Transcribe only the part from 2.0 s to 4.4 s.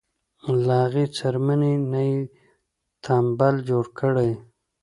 یې تمبل جوړ کړی.